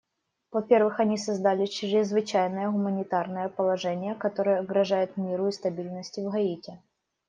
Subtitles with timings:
[0.51, 6.81] Во-первых, они создали чрезвычайное гуманитарное положение, которое угрожает миру и стабильности в Гаити.